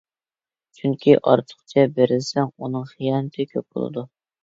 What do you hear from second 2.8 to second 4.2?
خىيانىتى كۆپ بولىدۇ.